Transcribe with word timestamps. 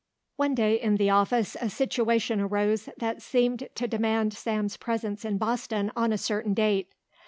One 0.35 0.55
day 0.55 0.81
in 0.81 0.95
the 0.97 1.11
office 1.11 1.55
a 1.61 1.69
situation 1.69 2.41
arose 2.41 2.89
that 2.97 3.21
seemed 3.21 3.69
to 3.75 3.87
demand 3.87 4.33
Sam's 4.33 4.75
presence 4.75 5.23
in 5.23 5.37
Boston 5.37 5.91
on 5.95 6.11
a 6.11 6.17
certain 6.17 6.55
date. 6.55 6.91